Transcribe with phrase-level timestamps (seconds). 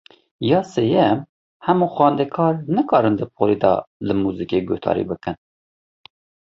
[0.49, 1.17] Ya sêyem,
[1.65, 3.73] hemû xwendekar nikarin di polê de
[4.07, 5.35] li muzîkê guhdarî bikin.